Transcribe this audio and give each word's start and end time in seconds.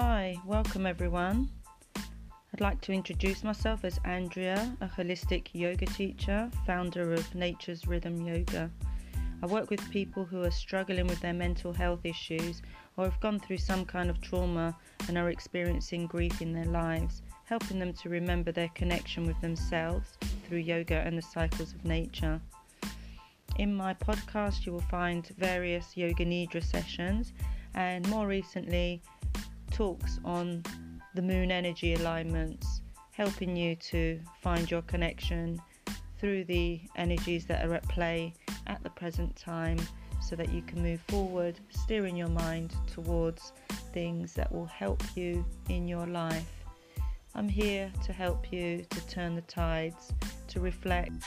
Hi, 0.00 0.36
welcome 0.46 0.86
everyone. 0.86 1.48
I'd 1.96 2.60
like 2.60 2.80
to 2.82 2.92
introduce 2.92 3.42
myself 3.42 3.84
as 3.84 3.98
Andrea, 4.04 4.76
a 4.80 4.86
holistic 4.86 5.48
yoga 5.54 5.86
teacher, 5.86 6.48
founder 6.64 7.12
of 7.12 7.34
Nature's 7.34 7.84
Rhythm 7.84 8.24
Yoga. 8.24 8.70
I 9.42 9.46
work 9.46 9.70
with 9.70 9.90
people 9.90 10.24
who 10.24 10.44
are 10.44 10.52
struggling 10.52 11.08
with 11.08 11.18
their 11.18 11.32
mental 11.32 11.72
health 11.72 12.04
issues 12.04 12.62
or 12.96 13.06
have 13.06 13.18
gone 13.18 13.40
through 13.40 13.58
some 13.58 13.84
kind 13.84 14.08
of 14.08 14.20
trauma 14.20 14.76
and 15.08 15.18
are 15.18 15.30
experiencing 15.30 16.06
grief 16.06 16.40
in 16.40 16.52
their 16.52 16.66
lives, 16.66 17.22
helping 17.42 17.80
them 17.80 17.92
to 17.94 18.08
remember 18.08 18.52
their 18.52 18.70
connection 18.76 19.26
with 19.26 19.40
themselves 19.40 20.16
through 20.46 20.58
yoga 20.58 20.98
and 20.98 21.18
the 21.18 21.22
cycles 21.22 21.72
of 21.72 21.84
nature. 21.84 22.40
In 23.56 23.74
my 23.74 23.94
podcast, 23.94 24.64
you 24.64 24.70
will 24.70 24.80
find 24.82 25.26
various 25.38 25.96
Yoga 25.96 26.24
Nidra 26.24 26.62
sessions 26.62 27.32
and 27.74 28.08
more 28.08 28.28
recently, 28.28 29.02
talks 29.78 30.18
on 30.24 30.60
the 31.14 31.22
moon 31.22 31.52
energy 31.52 31.94
alignments, 31.94 32.80
helping 33.12 33.56
you 33.56 33.76
to 33.76 34.18
find 34.42 34.68
your 34.68 34.82
connection 34.82 35.56
through 36.18 36.42
the 36.46 36.80
energies 36.96 37.46
that 37.46 37.64
are 37.64 37.74
at 37.74 37.88
play 37.88 38.34
at 38.66 38.82
the 38.82 38.90
present 38.90 39.36
time 39.36 39.78
so 40.20 40.34
that 40.34 40.52
you 40.52 40.62
can 40.62 40.82
move 40.82 41.00
forward, 41.02 41.60
steering 41.70 42.16
your 42.16 42.28
mind 42.28 42.74
towards 42.88 43.52
things 43.92 44.32
that 44.32 44.50
will 44.50 44.66
help 44.66 45.00
you 45.14 45.46
in 45.68 45.86
your 45.86 46.08
life. 46.08 46.64
I'm 47.36 47.48
here 47.48 47.92
to 48.04 48.12
help 48.12 48.52
you 48.52 48.84
to 48.90 49.06
turn 49.06 49.36
the 49.36 49.42
tides, 49.42 50.12
to 50.48 50.58
reflect. 50.58 51.22